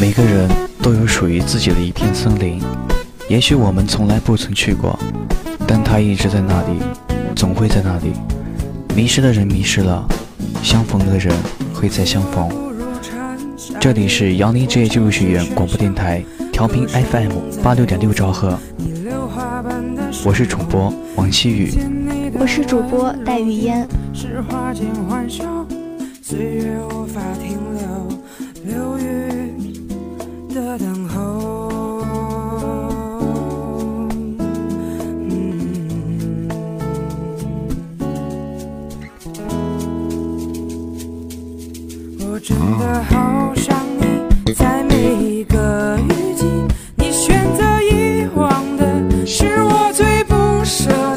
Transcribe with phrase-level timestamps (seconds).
[0.00, 0.48] 每个人
[0.80, 2.62] 都有属于自己的一片森林，
[3.28, 4.96] 也许我们从来不曾去过，
[5.66, 6.78] 但它一直在那里，
[7.34, 8.12] 总会在那里。
[8.94, 10.06] 迷失的人迷失了，
[10.62, 11.34] 相逢的人
[11.74, 12.48] 会再相逢。
[13.80, 18.56] 这里是杨林职业技术学院广播电台，调频 FM 八六点六兆赫。
[20.24, 21.72] 我是主播王希雨，
[22.38, 23.88] 我是主播戴雨嫣。
[42.48, 46.46] 真的好想你，在每一个雨季，
[46.96, 51.07] 你选择遗忘的是我最不舍。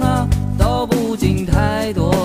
[0.00, 2.19] 啊，道不尽太多。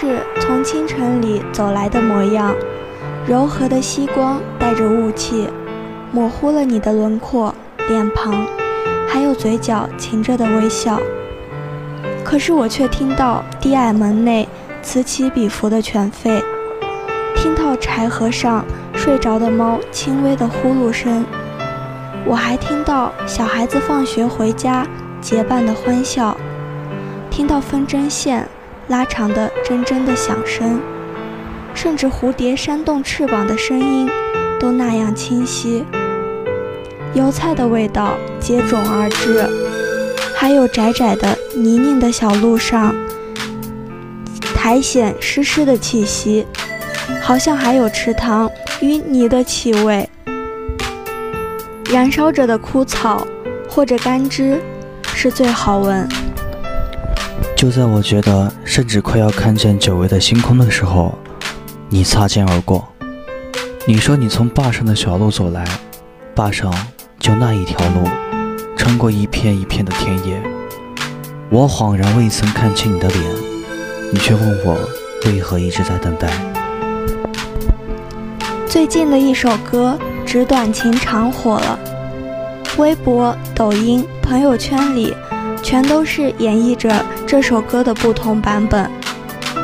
[0.00, 2.54] 是从清晨里走来的模样，
[3.26, 5.46] 柔和的夕光带着雾气，
[6.10, 7.54] 模糊了你的轮廓、
[7.86, 8.46] 脸庞，
[9.06, 10.98] 还有嘴角噙着的微笑。
[12.24, 14.48] 可是我却听到低矮门内
[14.80, 16.42] 此起彼伏的犬吠，
[17.36, 21.26] 听到柴禾上睡着的猫轻微的呼噜声，
[22.24, 24.86] 我还听到小孩子放学回家
[25.20, 26.34] 结伴的欢笑，
[27.28, 28.48] 听到风筝线。
[28.90, 30.80] 拉长的铮铮的响声，
[31.74, 34.10] 甚至蝴蝶扇动翅膀的声音
[34.58, 35.84] 都那样清晰。
[37.14, 39.48] 油菜的味道接踵而至，
[40.34, 42.92] 还有窄窄的泥泞的小路上，
[44.56, 46.44] 苔藓湿湿的气息，
[47.22, 48.50] 好像还有池塘
[48.80, 50.10] 淤泥的气味。
[51.92, 53.24] 燃烧着的枯草
[53.68, 54.60] 或者干枝，
[55.14, 56.08] 是最好闻。
[57.60, 61.14] 就在我觉得甚至快要看见久违的星空的时候，
[61.90, 62.88] 你擦肩而过。
[63.86, 65.62] 你说你从坝上的小路走来，
[66.34, 66.74] 坝上
[67.18, 68.08] 就那一条路，
[68.78, 70.40] 穿过一片一片的田野。
[71.50, 73.22] 我恍然未曾看清你的脸，
[74.10, 74.78] 你却问我
[75.26, 76.30] 为何一直在等待。
[78.66, 81.78] 最近的一首歌《纸短情长》火了，
[82.78, 85.14] 微博、抖音、朋友圈里
[85.70, 86.90] 全都是演绎着
[87.24, 88.90] 这首歌的不同版本。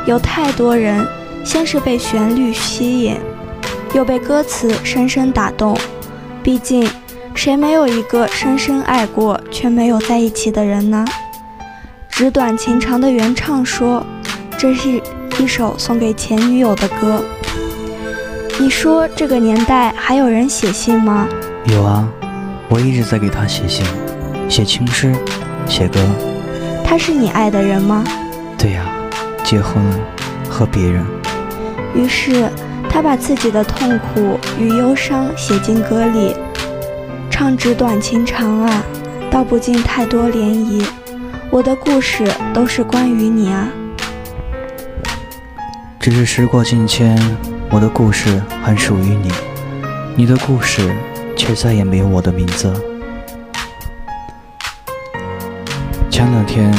[0.06, 1.05] 有太多人
[1.44, 3.17] 先是被旋律吸引，
[3.93, 5.76] 又被歌词深深打动。
[6.44, 6.88] 毕竟，
[7.35, 11.05] 谁没有一个深深爱过却没有在一起的人呢？
[12.09, 14.06] 《纸短情长》的原唱说
[14.56, 15.02] ：“这是
[15.41, 17.20] 一首送给前女友的歌。”
[18.61, 21.26] 你说这个年代还有人写信吗？
[21.64, 22.09] 有啊，
[22.69, 23.85] 我一直在给他写信，
[24.49, 25.12] 写情诗，
[25.69, 26.01] 写歌。
[26.85, 28.05] 他是你爱的人吗？
[28.57, 28.87] 对呀、
[29.45, 29.99] 结婚了，
[30.49, 31.05] 和别人。
[31.95, 32.49] 于是，
[32.89, 36.35] 他他把自己的痛苦与忧伤写进歌里，
[37.29, 38.83] 唱纸短情长啊，
[39.31, 40.83] 道不尽太多涟漪。
[41.51, 43.69] 我的故事都是关于你啊。
[46.01, 47.19] 只是时过境迁，
[47.69, 49.31] 我的故事还属于你，
[50.15, 50.91] 你的故事
[51.37, 52.73] 却再也没有我的名字。
[56.17, 56.73] 前两天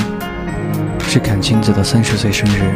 [1.07, 2.74] 是阚清子的三十岁生日，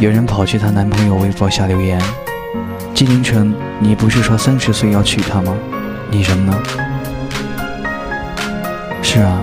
[0.00, 2.02] 有人跑去她男朋友微博下留言
[2.92, 5.54] ：“纪凌尘，你不是说三十岁要娶她吗？
[6.10, 6.52] 你人呢？”
[9.00, 9.40] 是啊，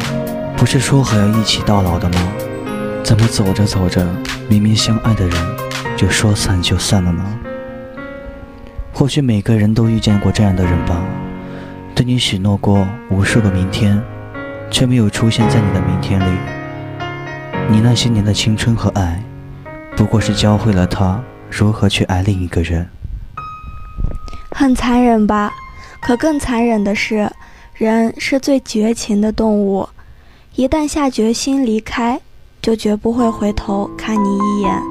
[0.58, 2.20] 不是说好要一起到老的吗？
[3.02, 4.06] 怎么走着走着，
[4.50, 5.34] 明明相爱的人
[5.96, 7.24] 就说散就散了呢？
[8.92, 11.02] 或许每个人都遇见过这样的人吧，
[11.96, 14.04] 对你许诺过无数个明天。
[14.74, 16.38] 却没有出现在你的明天里。
[17.70, 19.24] 你那些年的青春和爱，
[19.96, 22.90] 不过是教会了他如何去爱另一个人。
[24.52, 25.54] 很残忍吧？
[26.02, 27.32] 可更残忍的是，
[27.76, 29.88] 人是最绝情的动物，
[30.56, 32.20] 一旦下决心离开，
[32.60, 34.82] 就绝不会回头看你一眼。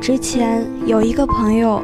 [0.00, 1.80] 之前有一个朋友，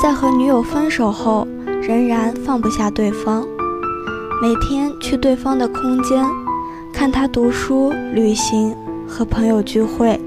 [0.00, 1.46] 在和女友分手后，
[1.82, 3.46] 仍然放不下对方。
[4.40, 6.24] 每天去对方的空间，
[6.92, 8.72] 看他读书、旅行
[9.04, 10.20] 和朋友聚会，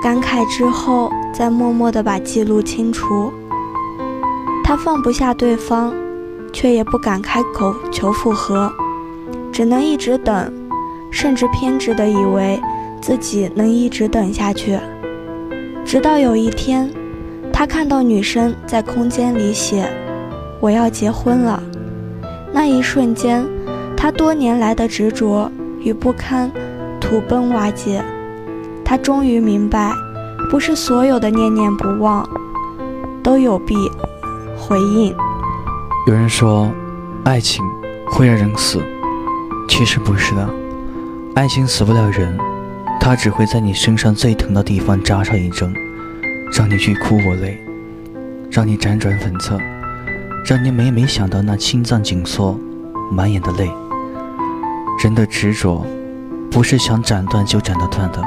[0.00, 3.32] 感慨之后再默默地把记录清除。
[4.62, 5.92] 他放不下对方，
[6.52, 8.70] 却也不敢开口求复合，
[9.50, 10.52] 只能一直等，
[11.10, 12.60] 甚至偏执地以为
[13.00, 14.78] 自己能一直等下去。
[15.84, 16.88] 直到有一天，
[17.52, 19.92] 他看到女生在空间里写
[20.62, 21.60] ：“我要结婚了。”
[22.56, 23.46] 那一瞬间，
[23.94, 26.50] 他多年来的执着与不堪
[26.98, 28.02] 土崩瓦解。
[28.82, 29.92] 他终于明白，
[30.50, 32.26] 不是所有的念念不忘
[33.22, 33.74] 都有必
[34.56, 35.14] 回应。
[36.06, 36.72] 有人说，
[37.24, 37.62] 爱情
[38.06, 38.80] 会让人死，
[39.68, 40.48] 其实不是的，
[41.34, 42.38] 爱情死不了人，
[42.98, 45.74] 它只会在你身上最疼的地方扎上一针，
[46.56, 47.62] 让你欲哭无泪，
[48.50, 49.60] 让你辗转反侧。
[50.46, 52.56] 让你每每想到那心脏紧缩、
[53.10, 53.68] 满眼的泪。
[55.02, 55.84] 人的执着，
[56.52, 58.22] 不是想斩断就斩得断的。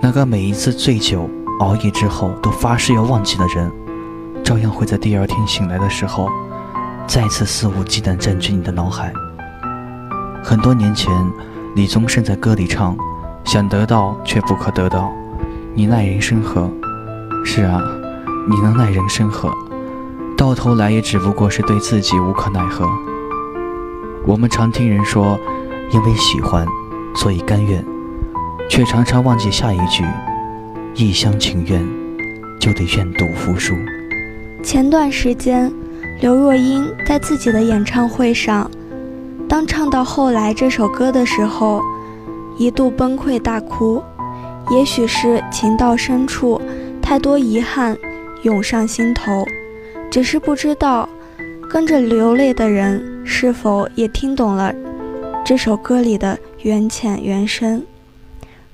[0.00, 1.30] 那个每一次醉酒、
[1.60, 3.70] 熬夜之后都发誓要忘记的人，
[4.42, 6.28] 照样会在第二天醒来的时候，
[7.06, 9.12] 再次肆无忌惮占据你的脑海。
[10.42, 11.12] 很多年前，
[11.76, 12.96] 李宗盛在歌里唱
[13.46, 15.12] ：“想得到却不可得到，
[15.74, 16.68] 你奈人生何？”
[17.46, 17.80] 是啊，
[18.48, 19.48] 你能奈人生何？
[20.40, 22.88] 到头来也只不过是对自己无可奈何。
[24.26, 25.38] 我们常听人说，
[25.92, 26.66] 因为喜欢，
[27.14, 27.84] 所以甘愿，
[28.66, 30.02] 却常常忘记下一句：
[30.94, 31.86] 一厢情愿，
[32.58, 33.74] 就得愿赌服输。
[34.62, 35.70] 前段时间，
[36.22, 38.70] 刘若英在自己的演唱会上，
[39.46, 41.82] 当唱到后来这首歌的时候，
[42.56, 44.02] 一度崩溃大哭。
[44.70, 46.58] 也许是情到深处，
[47.02, 47.94] 太多遗憾
[48.40, 49.44] 涌上心头。
[50.10, 51.08] 只是不知道，
[51.70, 54.74] 跟着流泪的人是否也听懂了
[55.44, 57.86] 这首歌里的缘浅缘深。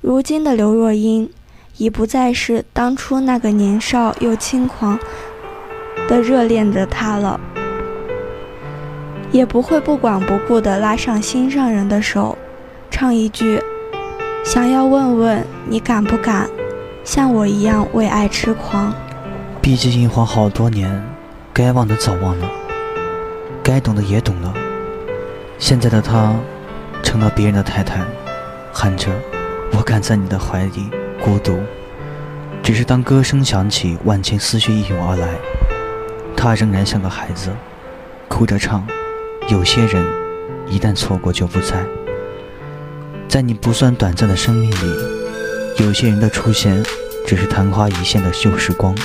[0.01, 1.29] 如今的刘若英，
[1.77, 4.97] 已不再是当初那个年少又轻狂
[6.07, 7.39] 的热恋着他了，
[9.31, 12.35] 也不会不管不顾地拉上心上人的手，
[12.89, 13.61] 唱一句
[14.43, 16.49] ：“想要问问你敢不敢，
[17.03, 18.91] 像我一样为爱痴狂。”
[19.61, 21.16] 毕竟樱花好多年。
[21.57, 22.47] 该忘的早忘了，
[23.63, 24.53] 该懂的也懂了。
[25.57, 26.35] 现在的她，
[27.01, 28.05] 成了别人的太太，
[28.71, 29.09] 喊着
[29.73, 30.87] “我敢在你的怀里
[31.19, 31.59] 孤独”。
[32.61, 35.29] 只是当歌声响起，万千思绪一涌而来，
[36.35, 37.49] 她仍然像个孩子，
[38.27, 38.85] 哭着唱
[39.49, 40.05] ：“有些人，
[40.69, 41.83] 一旦错过就不在。
[43.27, 46.83] 在你不算短暂的生命里，有些人的出现，
[47.25, 48.95] 只是昙花一现的旧时光，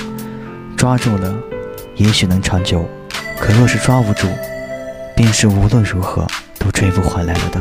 [0.77, 1.35] 抓住了。”
[2.03, 2.85] 也许能长久，
[3.39, 4.27] 可若是抓不住，
[5.15, 6.27] 便是无论如何
[6.59, 7.61] 都追不回来了的。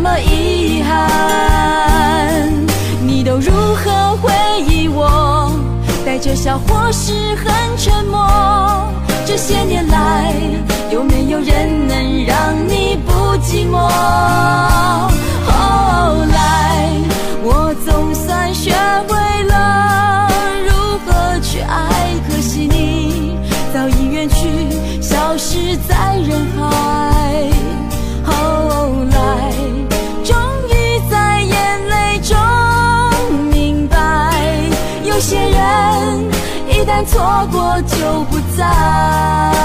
[0.00, 2.48] 那么遗憾。
[3.04, 4.30] 你都如何回
[4.68, 5.50] 忆我？
[6.06, 8.24] 带着笑或是很沉默？
[9.26, 10.32] 这些年来，
[10.92, 13.12] 有没有人能让你不
[13.42, 13.90] 寂寞？
[38.88, 39.57] 不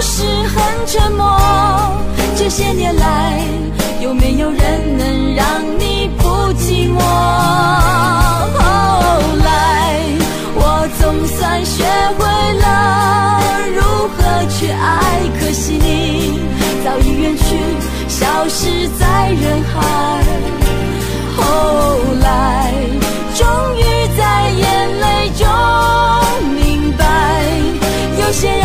[0.00, 1.38] 是很沉默？
[2.36, 3.42] 这些年来，
[4.00, 5.46] 有没有人能让
[5.78, 6.98] 你不寂寞？
[8.56, 8.60] 后
[9.44, 9.48] 来，
[10.54, 11.84] 我总算学
[12.18, 12.20] 会
[12.58, 13.40] 了
[13.76, 13.80] 如
[14.16, 14.18] 何
[14.48, 16.40] 去爱，可惜你
[16.82, 17.44] 早已远去，
[18.08, 19.76] 消失在人海。
[21.36, 21.42] 后
[22.20, 22.72] 来，
[23.34, 23.80] 终于
[24.16, 24.60] 在眼
[25.00, 25.46] 泪中
[26.54, 27.04] 明白，
[28.18, 28.64] 有些人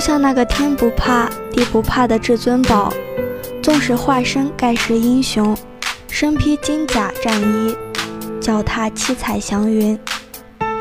[0.00, 2.92] 像那个天不怕地不怕的至尊宝，
[3.62, 5.54] 纵使化身盖世英雄，
[6.08, 7.76] 身披金甲战衣，
[8.40, 9.98] 脚踏七彩祥云，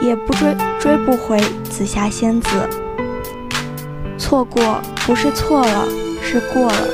[0.02, 1.38] 也不追追不回
[1.70, 2.50] 紫霞仙子。
[4.18, 5.86] 错过不是错了，
[6.24, 6.88] 是过了。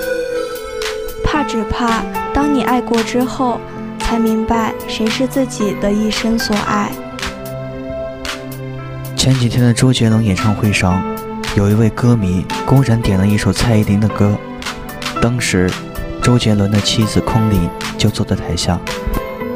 [1.24, 2.04] 怕只怕
[2.34, 3.60] 当你爱过之后，
[4.00, 6.92] 才明白谁是自己的一生所爱。
[9.16, 11.02] 前几天的周杰伦演唱会上，
[11.56, 14.38] 有一位歌迷公然点了一首蔡依林的歌。
[15.22, 15.72] 当时，
[16.22, 18.78] 周杰伦的妻子空灵就坐在台下，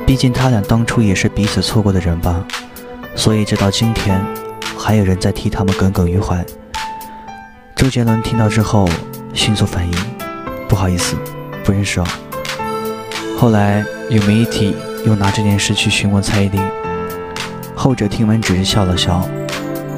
[0.07, 2.41] 毕竟他俩当初也是彼此错过的人吧，
[3.15, 4.25] 所以直到今天，
[4.77, 6.43] 还有人在替他们耿耿于怀。
[7.75, 8.89] 周杰伦听到之后，
[9.33, 9.93] 迅速反应
[10.69, 11.17] ：“不好意思，
[11.65, 12.07] 不认识哦。”
[13.37, 14.73] 后来有媒体
[15.05, 16.61] 又拿这件事去询问蔡依林，
[17.75, 19.29] 后者听完只是笑了笑。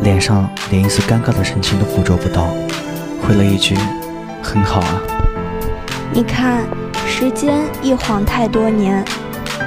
[0.01, 2.47] 脸上连一丝尴尬的神情都捕捉不到，
[3.21, 3.77] 回了一句
[4.41, 5.01] ：“很好啊。”
[6.11, 6.63] 你看，
[7.07, 9.05] 时间一晃太多年，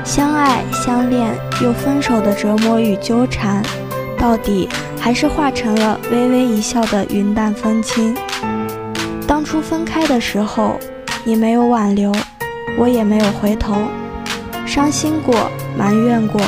[0.04, 3.62] 相爱相恋又分手的折磨与纠缠，
[4.18, 4.68] 到底
[5.00, 8.16] 还是化成了微微一笑的云淡风轻。
[9.26, 10.78] 当初分开的时候，
[11.22, 12.12] 你没有挽留，
[12.76, 13.76] 我也没有回头，
[14.66, 15.48] 伤心过，
[15.78, 16.40] 埋怨过，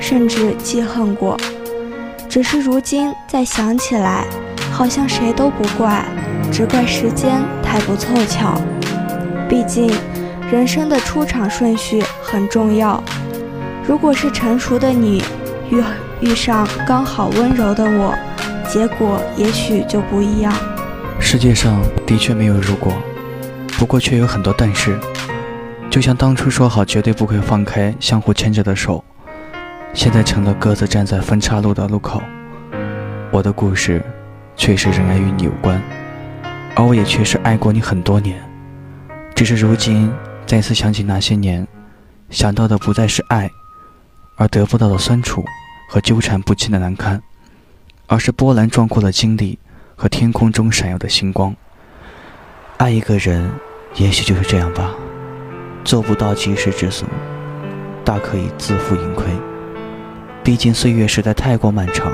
[0.00, 1.36] 甚至记恨过。
[2.32, 4.24] 只是如今再想起来，
[4.72, 6.02] 好像谁都不怪，
[6.50, 8.58] 只怪时间太不凑巧。
[9.50, 9.94] 毕竟，
[10.50, 13.04] 人生的出场顺序很重要。
[13.86, 15.22] 如果是成熟的你
[15.70, 15.84] 遇
[16.22, 18.14] 遇上刚好温柔的我，
[18.66, 20.54] 结果也许就不一样。
[21.20, 22.94] 世界上的确没有如果，
[23.78, 24.98] 不过却有很多但是。
[25.90, 29.04] 就像当初说好绝对不会放开相互牵着的手。
[29.94, 32.22] 现在成了各自站在分岔路的路口，
[33.30, 34.02] 我的故事
[34.56, 35.80] 确实仍然与你有关，
[36.74, 38.42] 而我也确实爱过你很多年，
[39.34, 40.10] 只是如今
[40.46, 41.66] 再次想起那些年，
[42.30, 43.50] 想到的不再是爱，
[44.36, 45.44] 而得不到的酸楚
[45.90, 47.22] 和纠缠不清的难堪，
[48.06, 49.58] 而是波澜壮阔的经历
[49.94, 51.54] 和天空中闪耀的星光。
[52.78, 53.50] 爱一个人，
[53.96, 54.94] 也许就是这样吧，
[55.84, 57.06] 做不到及时止损，
[58.04, 59.26] 大可以自负盈亏。
[60.44, 62.12] 毕竟岁月实在太过漫长，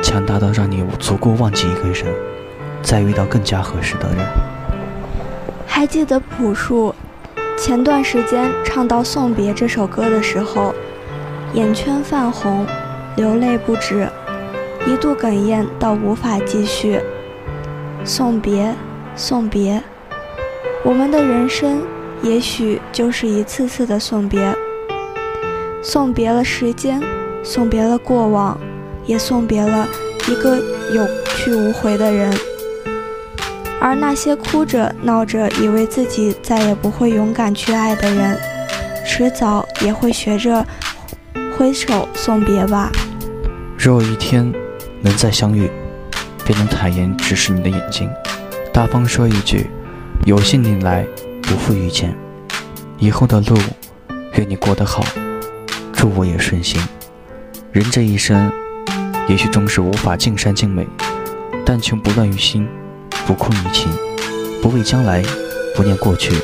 [0.00, 2.06] 强大到让你足够忘记一个人，
[2.82, 4.24] 再遇到更加合适的人。
[5.66, 6.94] 还记得朴树
[7.58, 10.72] 前段时间唱到《送别》这首歌的时候，
[11.52, 12.64] 眼圈泛红，
[13.16, 14.08] 流泪不止，
[14.86, 17.00] 一度哽咽到无法继续。
[18.04, 18.72] 送别，
[19.16, 19.82] 送别，
[20.84, 21.82] 我们的人生
[22.22, 24.56] 也许就是一次次的送别，
[25.82, 27.02] 送别了时间。
[27.42, 28.58] 送别了过往，
[29.04, 29.86] 也送别了
[30.28, 30.56] 一个
[30.94, 32.32] 有去无回的人。
[33.80, 38.38] 而那些哭着闹着，以为自己再也不会勇敢去爱的人，
[39.04, 40.64] 迟早也会学着
[41.58, 42.92] 挥手送别吧。
[43.76, 44.52] 若有一天
[45.00, 45.68] 能再相遇，
[46.44, 48.08] 便能坦言直视你的眼睛，
[48.72, 49.68] 大方说一句
[50.24, 51.04] ：“有幸你来，
[51.42, 52.16] 不负遇见。”
[52.98, 53.58] 以后的路，
[54.34, 55.04] 愿你过得好，
[55.92, 56.80] 祝我也顺心。
[57.72, 58.52] 人这一生，
[59.28, 60.86] 也许终是无法尽善尽美，
[61.64, 62.68] 但求不乱于心，
[63.26, 63.90] 不困于情，
[64.60, 65.22] 不畏将来，
[65.74, 66.34] 不念过去，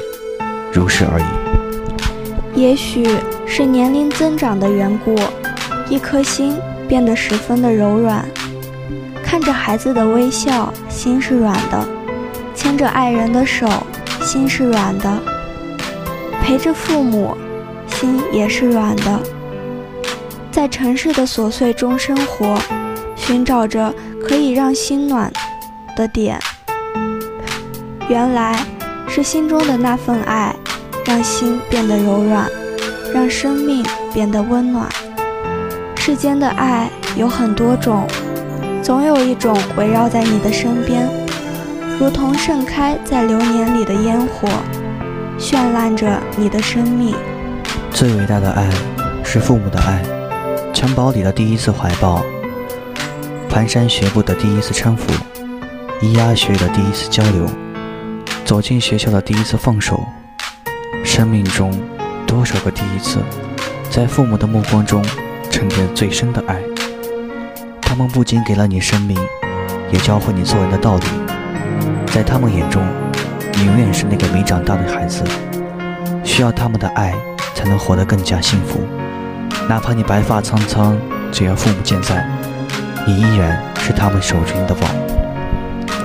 [0.72, 2.58] 如是而已。
[2.58, 3.06] 也许
[3.46, 5.14] 是年龄增长的缘故，
[5.90, 6.56] 一颗心
[6.88, 8.24] 变得十分的柔软。
[9.22, 11.86] 看着孩子的微笑，心是软的；
[12.54, 13.68] 牵着爱人的手，
[14.22, 15.10] 心是软的；
[16.42, 17.36] 陪着父母，
[17.86, 19.20] 心也是软的。
[20.68, 22.58] 城市的琐碎中生活，
[23.16, 23.92] 寻找着
[24.26, 25.32] 可以让心暖
[25.96, 26.38] 的点。
[28.08, 28.58] 原来
[29.08, 30.54] 是心中的那份爱，
[31.04, 32.48] 让心变得柔软，
[33.12, 34.88] 让生命变得温暖。
[35.96, 38.06] 世间的爱有很多种，
[38.82, 41.06] 总有一种围绕在你的身边，
[42.00, 44.48] 如同盛开在流年里的烟火，
[45.38, 47.14] 绚烂着你的生命。
[47.90, 48.70] 最伟大的爱，
[49.22, 50.17] 是父母的爱。
[50.78, 52.22] 襁褓里的第一次怀抱，
[53.50, 55.12] 蹒跚学步的第一次搀扶，
[56.00, 57.44] 咿呀学语的第一次交流，
[58.44, 60.06] 走进学校的第一次放手，
[61.04, 61.76] 生命中
[62.28, 63.18] 多少个第一次，
[63.90, 65.04] 在父母的目光中
[65.50, 66.62] 沉淀最深的爱。
[67.82, 69.18] 他们不仅给了你生命，
[69.90, 71.06] 也教会你做人的道理。
[72.06, 72.80] 在他们眼中，
[73.54, 75.24] 你永远是那个没长大的孩子，
[76.22, 77.16] 需要他们的爱，
[77.52, 78.78] 才能活得更加幸福。
[79.68, 80.96] 哪怕你白发苍苍，
[81.30, 82.26] 只要父母健在，
[83.06, 84.86] 你依然是他们手中的宝。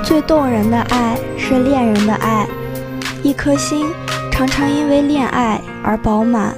[0.04, 2.46] 最动人的爱是恋人的爱，
[3.24, 3.88] 一颗心
[4.30, 6.54] 常常因为恋爱而饱满，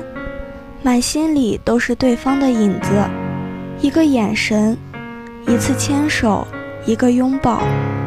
[0.81, 2.89] 满心里都是对方的影子。
[3.81, 4.75] 一个眼神，
[5.47, 6.47] 一次牵手，
[6.87, 7.61] 一个拥抱，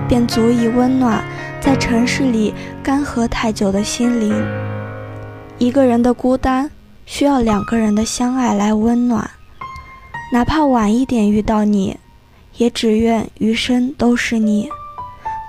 [0.08, 1.22] 便足以温暖
[1.60, 4.34] 在城市里干涸太久的心灵。
[5.56, 6.68] 一个人的孤单，
[7.08, 9.28] 需要两个人的相爱来温暖。
[10.30, 11.96] 哪怕晚一点遇到你，
[12.58, 14.68] 也只愿余生都是你。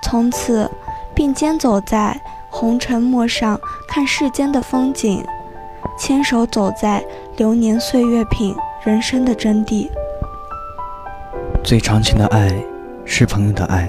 [0.02, 0.68] 从此
[1.14, 2.18] 并肩走在
[2.48, 5.22] 红尘陌上，看世间的风景；
[5.98, 7.04] 牵手走在
[7.36, 9.86] 流年岁月，品人生的真谛。
[11.62, 12.50] 最长情的爱，
[13.04, 13.88] 是朋友的爱。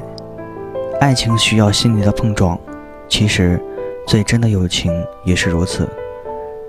[0.99, 2.59] 爱情需要心灵的碰撞，
[3.07, 3.59] 其实，
[4.05, 4.91] 最真的友情
[5.23, 5.89] 也是如此。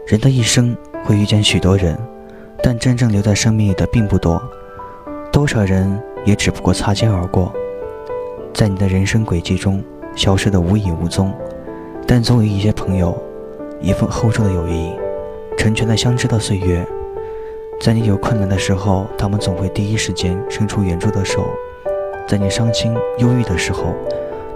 [0.06, 1.98] 人的一生会遇见许多人，
[2.62, 4.42] 但真正留在生命里的并不多。
[5.32, 7.52] 多少人也只不过擦肩而过，
[8.52, 9.82] 在你的人生轨迹中
[10.14, 11.32] 消失的无影无踪。
[12.06, 13.16] 但总有一些朋友，
[13.80, 14.92] 一份厚重的友谊，
[15.56, 16.86] 成全了相知的岁月。
[17.80, 21.40] 在你有困难的时候，他们总会第一时间伸出援助的手；
[22.28, 23.94] 在你伤心忧郁的时候，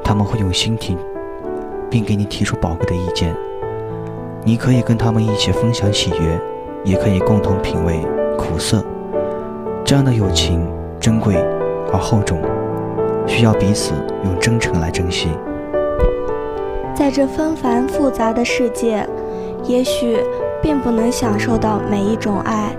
[0.05, 0.97] 他们会用心听，
[1.91, 3.35] 并给你提出宝贵的意见。
[4.47, 6.41] 你可以跟他们一起分享喜悦，
[6.85, 7.99] 也可以共同品味
[8.39, 8.81] 苦涩。
[9.85, 10.65] 这样的友情
[11.01, 11.35] 珍贵
[11.93, 12.39] 而厚重，
[13.27, 15.31] 需要彼此用真诚来珍惜。
[16.95, 19.05] 在这纷繁复杂的世界，
[19.65, 20.17] 也许
[20.63, 22.71] 并不能享受到每一种爱，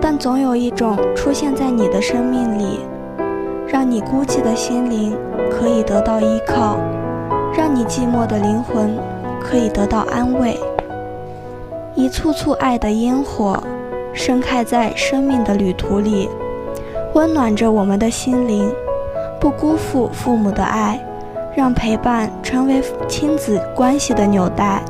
[0.00, 2.80] 但总有一种出现在你的生命里，
[3.68, 5.16] 让你孤寂的心灵
[5.52, 6.78] 可以得到依靠，
[7.56, 8.98] 让你寂寞的灵魂
[9.40, 10.58] 可以得到安慰。
[11.94, 13.62] 一簇簇爱的烟火，
[14.12, 16.28] 盛开在生命的旅途里，
[17.14, 18.70] 温暖着我们的心灵。
[19.40, 21.00] 不辜负父母的爱，
[21.54, 24.82] 让陪伴成为亲子关系的纽带；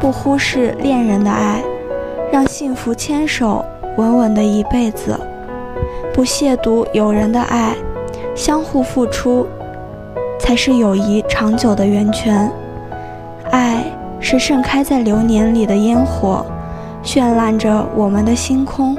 [0.00, 1.62] 不忽视恋人的爱，
[2.32, 3.64] 让幸福牵手
[3.96, 5.14] 稳稳的一辈子；
[6.12, 7.74] 不亵渎友人的爱，
[8.34, 9.46] 相互付出，
[10.40, 12.50] 才是友谊长久的源泉。
[14.22, 16.46] 是盛开在流年里的烟火，
[17.02, 18.96] 绚烂着我们的星空，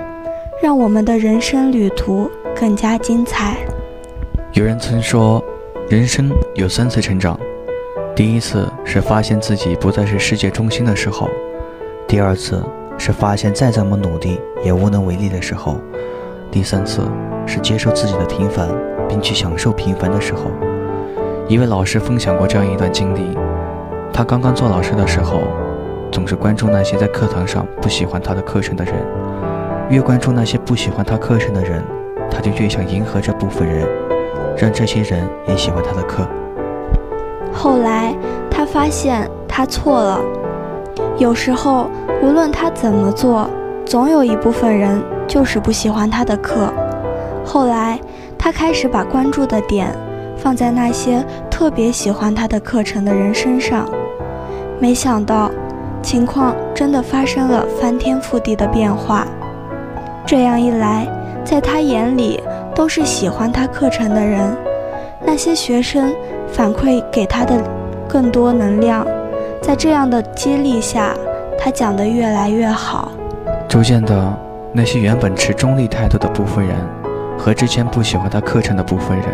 [0.62, 3.56] 让我们的人生旅途更加精彩。
[4.52, 5.42] 有人曾说，
[5.90, 7.40] 人生有三次成长：
[8.14, 11.30] 第一次是发现自己不再是世界中心的时候；
[12.06, 12.62] 第二次
[12.98, 15.76] 是发现再怎么努力也无能为力的时候；
[16.52, 17.02] 第三次
[17.48, 18.68] 是接受自己的平凡，
[19.08, 20.52] 并去享受平凡的时候。
[21.48, 23.38] 一位老师分享过这样一段经历。
[24.14, 25.42] 他刚刚做老师的时候，
[26.12, 28.94] 总是关注那些在课堂上不喜欢他的课程的人。
[29.90, 31.84] 越关注那些不喜欢他课程的人，
[32.30, 33.88] 他就越想迎合这部分人，
[34.56, 36.28] 让这些人也喜欢他的课。
[37.52, 38.16] 后来
[38.52, 40.22] 他发现他错了，
[41.18, 41.90] 有时候
[42.22, 43.50] 无论他怎么做，
[43.84, 46.72] 总有一部分人就是不喜欢他的课。
[47.44, 48.00] 后来
[48.38, 49.88] 他开始把关注的点
[50.38, 53.90] 放在那些特别喜欢他的课程的人身上。
[54.84, 55.50] 没想到，
[56.02, 59.26] 情况真的发生了翻天覆地的变化。
[60.26, 61.08] 这样一来，
[61.46, 62.44] 在他眼里
[62.76, 64.54] 都是喜欢他课程的人，
[65.26, 66.14] 那些学生
[66.52, 67.64] 反馈给他的
[68.10, 69.08] 更多能量。
[69.62, 71.16] 在这样的激励下，
[71.58, 73.10] 他讲得越来越好。
[73.70, 74.38] 逐渐的，
[74.74, 76.76] 那些原本持中立态度的部分人，
[77.40, 79.28] 和之前不喜欢他课程的部分人，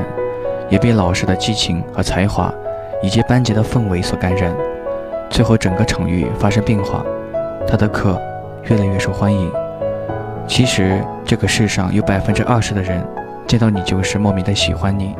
[0.69, 2.53] 也被老师的激情和才华，
[3.01, 4.53] 以及班级的氛围所感染。
[5.29, 7.05] 最后，整个场域发生变化，
[7.67, 8.19] 他的课
[8.63, 9.51] 越来越受欢迎。
[10.47, 13.05] 其实，这个世上有百分之二十的人
[13.47, 15.15] 见到你就是莫名的喜欢你，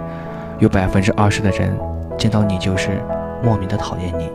[0.57, 1.77] 有百分之二十的人
[2.17, 3.01] 见到你就是
[3.43, 4.29] 莫名的讨厌你。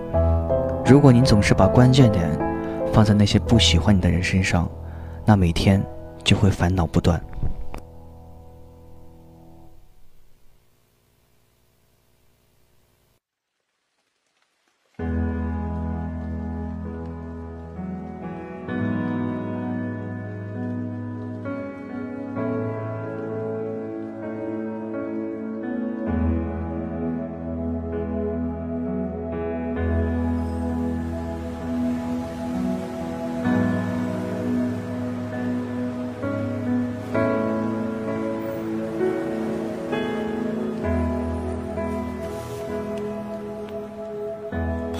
[0.87, 2.24] 如果你总是把关键点
[2.92, 4.68] 放在那些不喜欢你的人身上，
[5.24, 5.82] 那每天
[6.22, 7.20] 就会烦恼不断。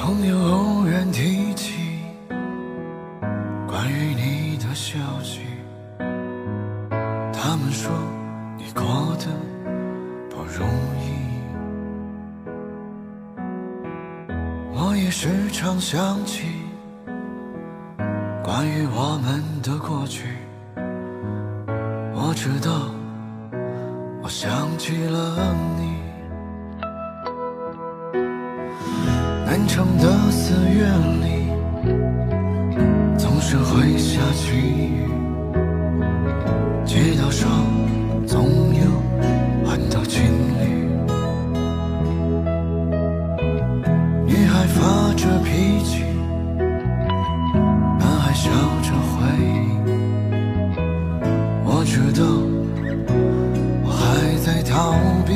[0.07, 1.73] 朋友偶然提起
[3.67, 5.41] 关于你的消息
[7.33, 7.91] 他们说
[8.59, 9.25] 你过得
[10.29, 10.69] 不容
[11.01, 11.09] 易。
[14.75, 16.49] 我也时常想起
[18.43, 20.29] 关于我们的过去
[22.15, 22.91] 我知道
[24.23, 26.04] 我想起了你。
[29.77, 30.87] 南城的四月
[31.21, 31.51] 里，
[33.19, 35.09] 总是会下起雨，
[36.85, 37.51] 街道上
[38.25, 38.85] 总有
[39.69, 40.23] 很多情
[40.61, 40.63] 侣。
[44.25, 46.05] 女孩发着脾气，
[47.99, 48.49] 男孩笑
[48.81, 49.51] 着回应。
[51.65, 52.23] 我知道，
[53.83, 54.95] 我还在逃
[55.27, 55.33] 避。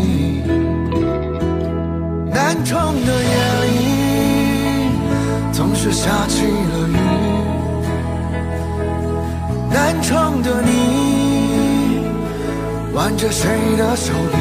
[2.33, 3.18] 南城的，
[5.90, 6.92] 是下起了雨。
[9.70, 12.03] 南城的你，
[12.92, 13.48] 挽着谁
[13.79, 14.37] 的手臂？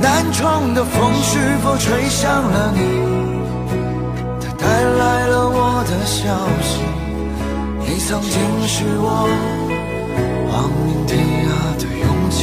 [0.00, 2.80] 南城的风是否吹向了你？
[4.40, 6.80] 它带来了我的消息。
[7.80, 8.32] 你曾经
[8.66, 9.28] 是我
[10.50, 12.38] 亡命天涯的勇气。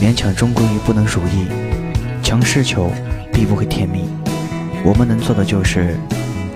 [0.00, 1.46] 勉强终归不能如意，
[2.34, 2.90] 强势求
[3.32, 4.06] 必不会甜蜜。
[4.84, 5.96] 我们能做的就是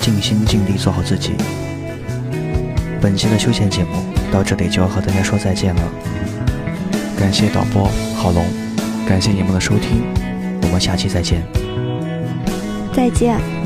[0.00, 1.34] 尽心尽力做好自己。
[3.00, 5.82] 本期的休闲节目到这里就要和大家说再见了，
[7.16, 8.44] 感谢导播郝龙，
[9.06, 10.02] 感谢你们的收听，
[10.62, 11.44] 我们下期再见。
[12.92, 13.57] 再见。